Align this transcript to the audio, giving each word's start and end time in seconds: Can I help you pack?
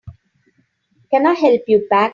Can 1.11 1.27
I 1.27 1.33
help 1.33 1.61
you 1.67 1.85
pack? 1.87 2.09